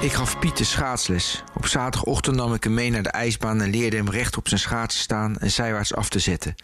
[0.00, 1.42] Ik gaf Piet de schaatsles.
[1.54, 4.60] Op zaterdagochtend nam ik hem mee naar de ijsbaan en leerde hem recht op zijn
[4.60, 6.54] schaatsen staan en zijwaarts af te zetten.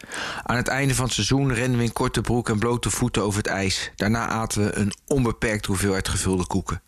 [0.43, 3.37] Aan het einde van het seizoen renden we in korte broek en blote voeten over
[3.37, 3.91] het ijs.
[3.95, 6.81] Daarna aten we een onbeperkt hoeveelheid gevulde koeken.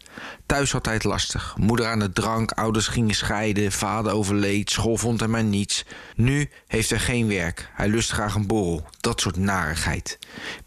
[0.46, 1.56] Thuis had hij het lastig.
[1.58, 5.86] Moeder aan de drank, ouders gingen scheiden, vader overleed, school vond hem maar niets.
[6.16, 7.70] Nu heeft hij geen werk.
[7.74, 8.88] Hij lust graag een borrel.
[9.00, 10.20] Dat soort narigheid.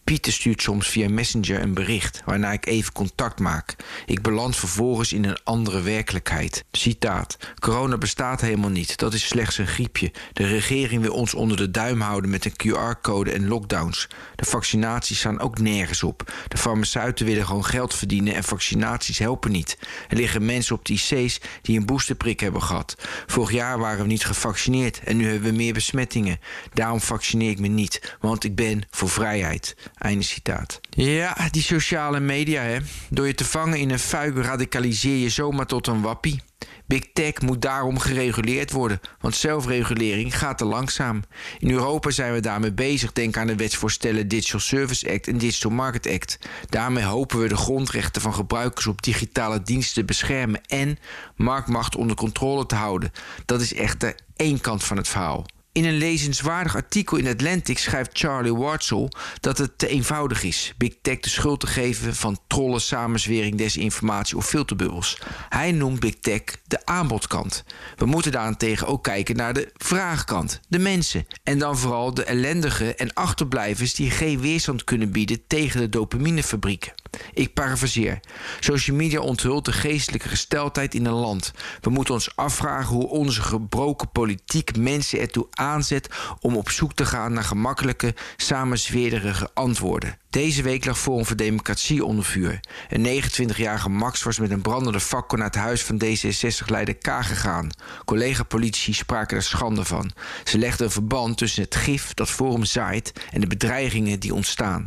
[0.04, 3.76] Pieter stuurt soms via Messenger een bericht waarna ik even contact maak.
[4.06, 6.64] Ik beland vervolgens in een andere werkelijkheid.
[6.72, 8.96] Citaat: Corona bestaat helemaal niet.
[8.96, 10.12] Dat is slechts een griepje.
[10.32, 14.08] De regering wil ons onder de duim houden met een QR-code en lockdowns.
[14.36, 16.32] De vaccinaties staan ook nergens op.
[16.48, 19.78] De farmaceuten willen gewoon geld verdienen en vaccinaties helpen niet.
[20.08, 22.94] Er liggen mensen op de IC's die een boosterprik hebben gehad.
[23.26, 26.40] Vorig jaar waren we niet gevaccineerd en nu hebben we meer besmettingen.
[26.72, 29.76] Daarom vaccineer ik me niet, want ik ben voor vrijheid.
[29.94, 30.80] Einde citaat.
[30.96, 32.78] Ja, die sociale media, hè.
[33.10, 36.40] Door je te vangen in een fuik radicaliseer je zomaar tot een wappie.
[36.86, 41.22] Big Tech moet daarom gereguleerd worden, want zelfregulering gaat te langzaam.
[41.58, 43.12] In Europa zijn we daarmee bezig.
[43.12, 46.38] Denk aan de wetsvoorstellen Digital Service Act en Digital Market Act.
[46.68, 50.98] Daarmee hopen we de grondrechten van gebruikers op digitale diensten te beschermen en
[51.36, 53.12] marktmacht onder controle te houden.
[53.44, 55.46] Dat is echter één kant van het verhaal.
[55.72, 60.94] In een lezenswaardig artikel in Atlantic schrijft Charlie Wartsel dat het te eenvoudig is Big
[61.02, 65.18] Tech de schuld te geven van trollen, samenzwering, desinformatie of filterbubbels.
[65.48, 67.64] Hij noemt Big Tech de aanbodkant.
[67.96, 71.26] We moeten daarentegen ook kijken naar de vraagkant, de mensen.
[71.42, 76.92] En dan vooral de ellendigen en achterblijvers die geen weerstand kunnen bieden tegen de dopaminefabrieken.
[77.32, 78.20] Ik parafraseer.
[78.60, 81.52] Social media onthult de geestelijke gesteldheid in een land.
[81.80, 86.08] We moeten ons afvragen hoe onze gebroken politiek mensen ertoe aanzet
[86.40, 90.18] om op zoek te gaan naar gemakkelijke, samenzweerderige antwoorden.
[90.30, 92.60] Deze week lag Forum voor Democratie onder vuur.
[92.88, 97.68] Een 29-jarige Max was met een brandende fakkel naar het huis van D66-leider K gegaan.
[98.04, 100.10] Collega-politici spraken er schande van.
[100.44, 104.86] Ze legden een verband tussen het gif dat Forum zaait en de bedreigingen die ontstaan.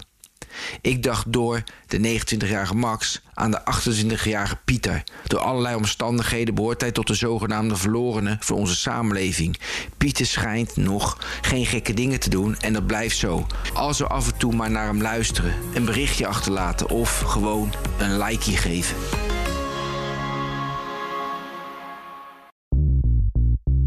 [0.82, 5.04] Ik dacht door de 29-jarige Max aan de 28-jarige Pieter.
[5.28, 9.60] Door allerlei omstandigheden behoort hij tot de zogenaamde verlorenen voor onze samenleving.
[9.98, 13.48] Pieter schijnt nog geen gekke dingen te doen en dat blijft zo.
[13.74, 18.18] Als we af en toe maar naar hem luisteren, een berichtje achterlaten of gewoon een
[18.18, 18.96] likeje geven.